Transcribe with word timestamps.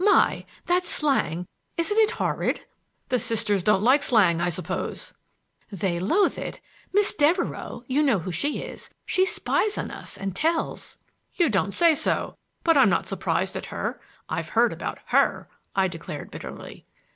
My! 0.03 0.47
That's 0.65 0.89
slang,—isn't 0.89 1.99
it 1.99 2.09
horrid?" 2.17 2.65
"The 3.09 3.19
Sisters 3.19 3.61
don't 3.61 3.83
like 3.83 4.01
slang, 4.01 4.41
I 4.41 4.49
suppose?" 4.49 5.13
"They 5.71 5.99
loathe 5.99 6.39
it! 6.39 6.59
Miss 6.91 7.13
Devereux—you 7.13 8.01
know 8.01 8.17
who 8.17 8.31
she 8.31 8.61
is!—she 8.63 9.25
spies 9.27 9.77
on 9.77 9.91
us 9.91 10.17
and 10.17 10.35
tells." 10.35 10.97
"You 11.35 11.49
don't 11.51 11.73
say 11.75 11.93
so; 11.93 12.35
but 12.63 12.77
I'm 12.77 12.89
not 12.89 13.05
surprised 13.05 13.55
at 13.55 13.67
her. 13.67 14.01
I've 14.27 14.49
heard 14.49 14.73
about 14.73 14.97
her!" 15.09 15.47
I 15.75 15.87
declared 15.87 16.31
bitterly. 16.31 16.87